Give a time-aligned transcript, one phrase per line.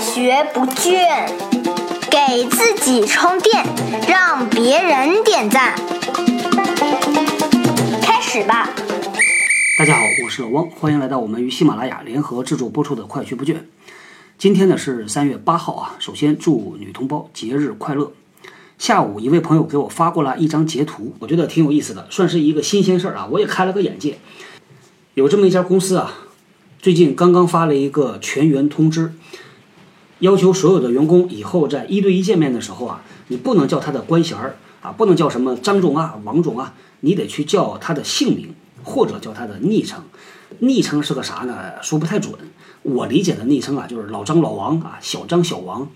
[0.00, 1.28] 学不倦，
[2.08, 3.64] 给自己充电，
[4.08, 5.74] 让别人点赞。
[8.00, 8.70] 开始吧！
[9.76, 13.54] 大家好，我是老汪，欢迎来到我们与喜马拉雅联合制作播出的《快学不倦》。
[14.38, 18.12] 今天呢是三月八号啊，首先祝女同胞节日快乐。
[18.78, 24.18] 下午一位朋友给我发过来一张截图，我觉得挺有意思的，算是一个新鲜事儿啊，我也开了个眼界。
[25.14, 26.14] 有这么一家公司啊，
[26.80, 29.12] 最近刚刚发了一个全员通知，
[30.20, 38.54] 要求所有的员工以后在一对一见面的时候啊，你不能叫他的官衔儿啊，不能叫什么张总啊、王总啊，你得去叫他的姓名。
[38.84, 40.02] 或者叫他的昵称，
[40.60, 41.54] 昵称是个啥呢？
[41.82, 42.32] 说不太准。
[42.82, 45.86] 我理解的昵称啊，就是老张、老王啊，小张、小王。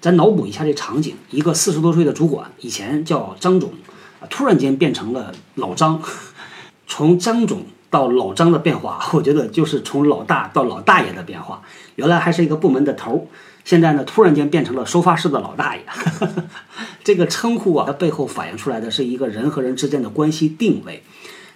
[0.00, 3.70] 咱脑补一下这场景：一个四十多岁的主管，以前叫张总，
[4.20, 6.00] 啊，突然间变成了老张。
[6.86, 11.62] 从张总到老张的变化，我觉得就是从老大到老大爷的变化。
[11.96, 13.20] 原来还是一个部门的头儿，
[13.66, 15.82] 现在呢，突然间变成了收发室的老大爷。
[17.02, 21.02] 这个称呼啊，它背后反映出来的是一个人和人之间的关系定位。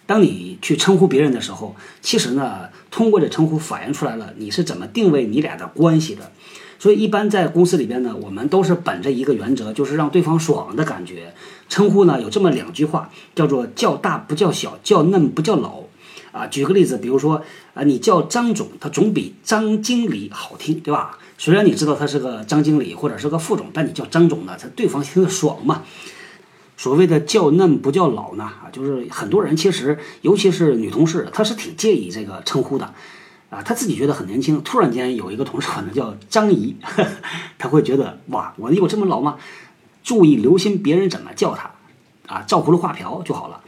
[0.07, 6.33] 当你去称呼别人的时候，其实呢，通过这称呼反映出来了你是怎么定位你俩的关系的。
[6.81, 11.33] 所以，一般在公司里边呢，我们都是本着一个原则，就是让对方爽的感觉。
[11.69, 15.85] 称呼呢有这么两句话，叫做叫大不叫小，叫嫩不叫老。
[16.33, 17.43] 啊，举个例子，比如说
[17.75, 21.19] 啊，你叫张总，他总比张经理好听，对吧？
[21.39, 25.83] 虽然你知道他是个张经理或者是个副总，但你叫张总呢，他对方听着爽嘛。
[26.77, 32.95] 所谓的叫嫩不叫老呢，啊，就是很多人其实，尤其是女同事，她是挺介意这个称呼的，
[33.51, 36.77] 啊，她自己觉得很年轻，突然间有一个同事可能叫张姨，
[37.59, 39.37] 她会觉得哇，我有这么老吗？
[40.03, 41.71] 注意留心别人怎么叫她，
[42.27, 43.61] 啊，照葫芦画瓢就好了。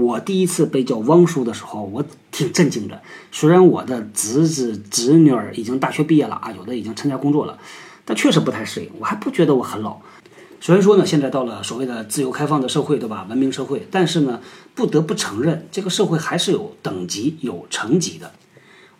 [0.00, 3.02] 我第一次被叫汪叔的时候，我挺震惊的。
[3.30, 7.58] 虽然我的侄子侄女儿已经大学毕业了啊，有的已经参加工作了，
[8.04, 9.98] 但确实不太适应，我还不觉得我很老。
[10.62, 13.26] 虽然说呢，现在到了所谓的自由开放的社会，对吧？
[13.28, 14.40] 文明社会，但是呢，
[14.74, 18.32] 不得不承认，这个社会还是有等级、有层级的。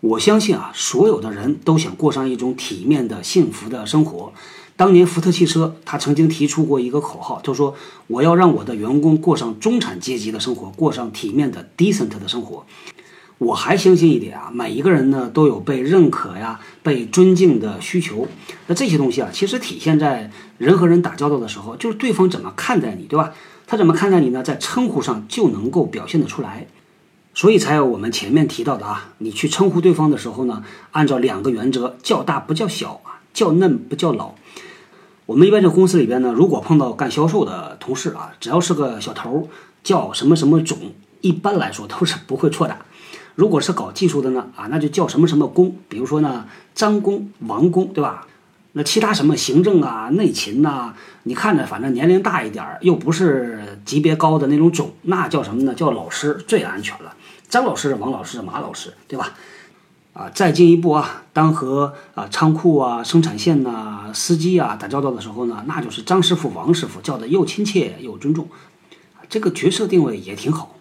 [0.01, 4.33] 我相信啊，所有的人都想过上一种体面的、幸福的生活。
[4.81, 7.75] 当年福特汽车，他曾经提出过一个口号，就说
[8.09, 12.65] ：“我要让我的员工过上中产阶级的生活，过上体面的、decent 的生活。”
[13.37, 18.27] 我还相信一点啊，每一个人呢都有被认可呀、被尊敬的需求。
[18.69, 23.35] 那这些东西啊，其实体现在人和人打交道的时候，就是对方怎么看待你，对吧？
[23.67, 24.43] 他怎么看待你呢？
[24.43, 26.67] 在称呼上就能够表现得出来。
[27.35, 34.37] 所以才有我们前面提到的啊，你去称呼对方的时候呢，按照两个原则：叫大不叫小啊，叫嫩不叫老。
[35.31, 39.49] 我们一般在公司里边呢，如果碰到干销售的同事啊，只要是个小头，
[39.85, 40.77] 叫什么什么总，
[41.21, 42.77] 一般来说都是不会错的。
[43.37, 48.27] 如果是搞技术的呢， 啊，那就叫什么什么工，比如说呢，张工、王工，对吧？
[48.73, 55.73] 那其他什么行政啊、内勤呐，你看着反正年龄大一点儿，又不是级别高的那种总，那叫什么呢？
[55.73, 57.15] 叫老师最安全了。
[57.49, 59.33] 张老师、王老师、马老师，对吧？
[60.21, 68.47] 啊，再进一步啊，当和啊仓库啊、生产线呐、司机啊打交道的时候呢，那就是张师傅、王师傅，叫的又亲切又尊重，
[69.31, 70.77] 这个角色定位也挺好。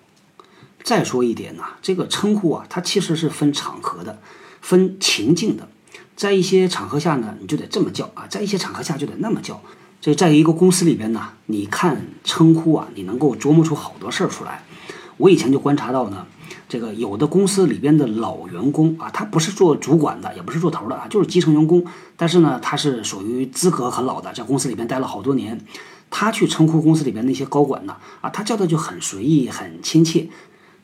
[0.84, 4.20] 再说一点呢，这个称呼啊，它其实是分场合的，
[4.60, 5.70] 分情境的。
[6.18, 9.62] 在一些场合下呢，你就得这么叫啊；在一些场合下就得那么叫。
[10.02, 14.66] 这在一个公司里边呢，你看称呼啊，你能够琢磨出好多事儿出来。
[15.16, 16.28] 我以前就观察到呢，
[16.70, 21.84] 这个有的公司里边的老员工啊，他不是做主管的，也不是做头的啊，就是基层员工。
[22.16, 25.60] 但是呢，他是属于资格很老的，在公司里边待了好多年。
[26.12, 30.28] 他去称呼公司里边那些高管呢，啊，他叫的就很随意、很亲切。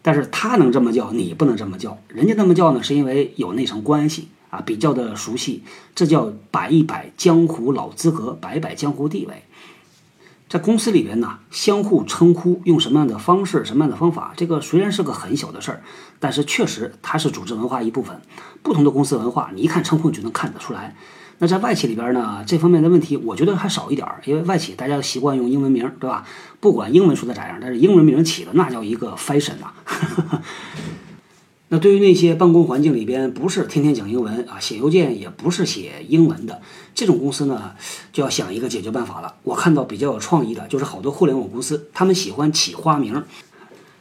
[0.01, 1.97] 但是他能这么叫，你不能这么叫。
[2.07, 5.63] 人家那么叫呢，是因为有那层关系啊，比较的熟悉。
[5.94, 9.44] 这叫摆一摆江湖老资格，摆摆江湖地位。
[10.55, 15.81] 在公司里边呢，相互称呼，用什么样的方式，什么样的方法，这个虽然是个很小的事儿，
[16.17, 18.21] 但是确实它是组织文化一部分。
[18.63, 20.95] 不同的公司文化，你一看称呼就能看得出来。
[21.39, 26.25] 那在外企里边呢，这方面的问题我觉得还少一点儿，因为外企大家习惯用英文名，对吧？
[26.61, 29.73] 不管英文说的咋样，但是英文名起的那叫一个 fashion 呐。
[31.70, 36.62] 那对于那些办公环境里边不是天天讲英文啊，写邮件也不是写英文的
[36.94, 37.73] 这种公司呢，
[38.14, 39.34] 就要想一个解决办法了。
[39.44, 43.23] 我看到比较有创意的就是好多互联网公司，他们喜欢起花名。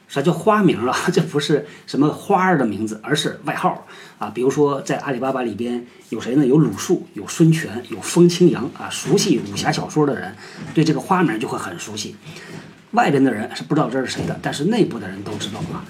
[0.06, 0.96] 啥叫花名啊？
[1.12, 3.84] 这不是什么花儿的名字，而是外号
[4.18, 4.30] 啊。
[4.32, 6.46] 比如说，在阿里巴巴里边有谁呢？
[6.46, 8.88] 有鲁肃，有孙权，有风清扬啊。
[8.90, 10.36] 熟悉武侠小说的人，
[10.72, 12.14] 对这个花名就会很熟悉。
[12.92, 15.82] 外边的人是不知道这是谁的，但是内部的人都知道啊。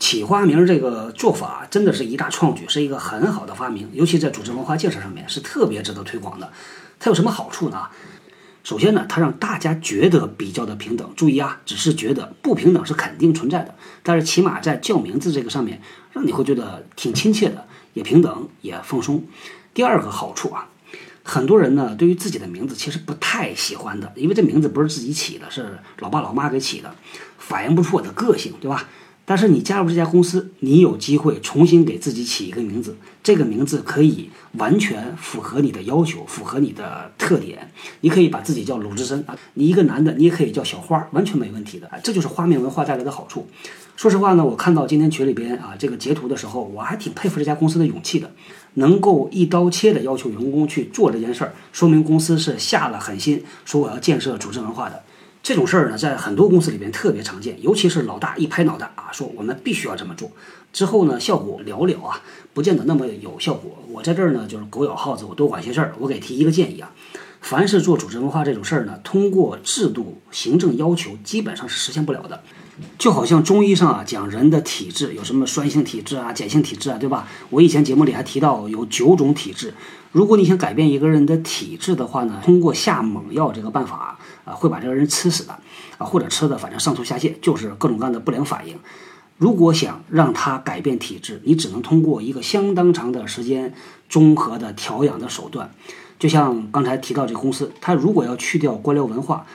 [0.00, 6.50] 起花名这个做法真的是一大创举，是一个很好的发明，尤其在组织文化建设上面是特别值得推广的。
[6.98, 7.86] 它有什么好处呢？
[8.64, 11.10] 首先呢，它让大家觉得比较的平等。
[11.16, 15.80] 注意啊，只是觉得不平等是肯定存在的，但是起码在叫名字这个上面，
[16.12, 19.24] 让你会觉得挺亲切的，也平等，也放松。
[19.74, 20.68] 第二个好处啊，
[21.22, 26.94] 很多人呢对于自己的名字其实不太喜欢的，因为这名字不是自己起的，是老爸老妈给起的，
[27.38, 28.88] 反映不出我的个性，对吧？
[29.24, 37.70] 但是你加入这家公司，你有机会重新给自己起一个名字，这个名字可以完全符合你的要求，符合你的特点。
[38.00, 41.88] 你可以把自己叫鲁智深啊，你一个男的，你也可以叫小花，完全没问题的。
[42.02, 43.46] 这就是花面文化带来的好处。
[43.94, 48.32] 说实话呢，我看到今天群里边啊这个截图的时候，我还挺佩服这家公司的勇气的，
[48.74, 55.02] 能够一刀切的要求员工去做这件事儿，说明公司是下了狠心，说我要建设组织文化的。
[55.42, 60.30] 这种事儿呢，在很多公司里边特别常见，尤其是老大一拍脑袋啊，说我们必须要这么做，
[60.72, 62.20] 之后呢，效果寥寥啊，
[62.52, 63.78] 不见得那么有效果。
[63.88, 65.94] 我在这儿呢，就是狗咬耗子，我多管闲事儿。
[65.98, 66.92] 我给提一个建议啊，
[67.40, 72.42] 凡是做组织文化这种事儿呢，通过制度、行政要求，基本上是实现不了的。
[72.98, 77.26] 就好像中医上啊讲人的体质有什么酸性体质啊、碱性体质啊，对吧？
[77.50, 79.74] 我以前节目里还提到有九种体质。
[80.12, 85.58] 如果你想改变一个人的体质的话呢，通过下猛药这个办法啊，会把这个人吃死的
[85.98, 88.76] 啊，或者吃的反正上吐下泻，就是各种各样的不良反应。
[89.38, 93.72] 如果想让他改变体质，你只能通过一个相当长的时间
[94.08, 95.70] 综合的调养的手段。
[96.18, 99.46] 就像刚才提到这个公司，他如果要去掉官僚文化。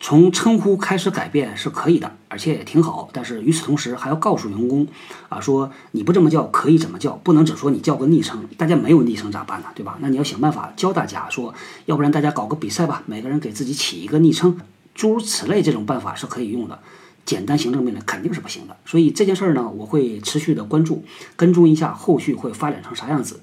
[0.00, 3.08] 从称呼开始改变是可以的，而且也挺好。
[3.12, 4.86] 但是与此同时，还要告诉员工，
[5.28, 9.66] 啊，说你不这么叫可以怎么叫，不能只说你叫个昵称，大家没有昵称咋办呢？
[9.74, 9.98] 对吧？
[10.00, 11.52] 那你要想办法教大家说，
[11.86, 14.56] 要不然大家搞个比赛吧，每个人给自己起一个昵称，
[14.94, 16.78] 诸如此类，这种办法是可以用的。
[17.24, 18.76] 简单行政命令肯定是不行的。
[18.86, 21.04] 所以这件事儿呢，我会持续的关注，
[21.36, 23.40] 跟踪一下后续会发展成啥样子。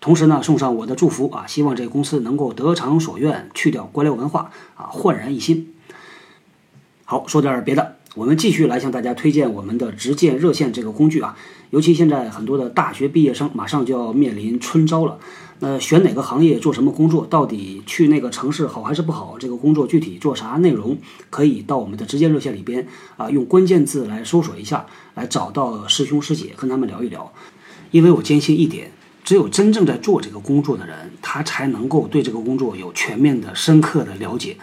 [0.00, 5.73] 同时呢，送上我的祝福啊，希望这个公司能够得偿所愿，去掉官僚文化啊，焕然一新。
[7.06, 11.36] 好，说点别的，我们继续来向大家推荐我们的直荐热线这个工具啊。
[11.68, 15.18] 尤其现在很多的大学毕业生马上就要面临春招了，
[15.58, 19.36] 那选哪个行业做什么工作，到底去那个城市好还是不好？
[19.38, 20.96] 这个工作具体做啥内容，
[21.28, 22.86] 可以到我们的直接热线里边
[23.18, 27.30] 啊，用关键字来搜索一下，来找到师兄师姐，跟他们聊一聊。
[27.90, 28.90] 因为我坚信一点，
[29.24, 34.56] 只有真正在做这个工作的人，他才能够对这个工作有全面的、深刻的了解。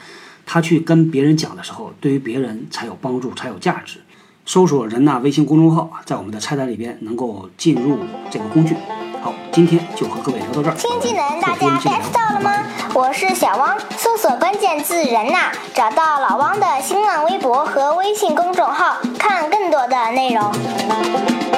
[0.53, 4.01] 他去跟别人讲的时候，对于别人才有帮助，才有价值。
[4.45, 7.97] 搜索人呐微信公众号，在我们的菜单里边能够进入
[8.29, 8.75] 这个工具。
[9.21, 10.75] 好，今天就和各位聊到这儿。
[10.77, 12.65] 新技能大家 get 到了吗？
[12.93, 21.50] 我是小汪，搜索关键字人呐，找到老汪的新浪微博和微信公众号，看更多的内容。